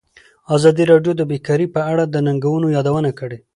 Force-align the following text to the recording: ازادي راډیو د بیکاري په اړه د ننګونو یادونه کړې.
ازادي 0.55 0.83
راډیو 0.91 1.13
د 1.17 1.21
بیکاري 1.31 1.67
په 1.75 1.81
اړه 1.91 2.03
د 2.07 2.15
ننګونو 2.27 2.67
یادونه 2.75 3.11
کړې. 3.19 3.37